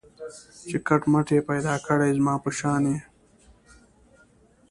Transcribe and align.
چي 0.67 0.77
کټ 0.87 1.01
مټ 1.11 1.27
یې 1.35 1.41
پیدا 1.49 1.75
کړی 1.87 2.09
زما 2.17 2.33
په 2.43 2.49
شان 2.57 2.83
یې 2.91 2.97